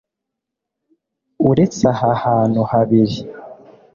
uretse 1.49 1.83
aha 1.91 2.09
hantu 2.23 2.59
habiri 2.71 3.17